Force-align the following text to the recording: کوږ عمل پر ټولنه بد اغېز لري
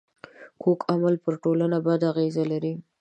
کوږ 0.61 0.79
عمل 0.93 1.15
پر 1.23 1.33
ټولنه 1.43 1.77
بد 1.85 2.01
اغېز 2.11 2.35
لري 2.51 2.73